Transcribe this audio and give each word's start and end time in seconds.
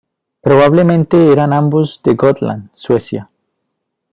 Probablemente 0.41 1.31
eran 1.31 1.53
ambos 1.53 2.01
de 2.03 2.15
Gotland, 2.15 2.71
Suecia. 2.73 3.29